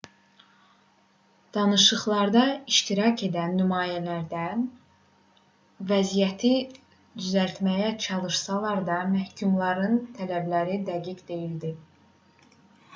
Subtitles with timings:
[1.57, 2.45] danışıqlarda
[2.77, 4.55] iştirak edən nümayəndələr
[5.93, 11.75] vəziyyəti düzəltməyə çalışsalar da məhkumların tələbləri dəqiq deyildi